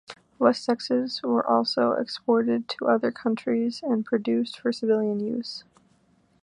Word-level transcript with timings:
Wessexes 0.39 1.21
were 1.21 1.45
also 1.45 1.91
exported 1.91 2.67
to 2.69 2.87
other 2.87 3.11
countries 3.11 3.81
and 3.83 4.03
produced 4.03 4.59
for 4.59 4.71
civilian 4.73 5.19
use. 5.19 5.63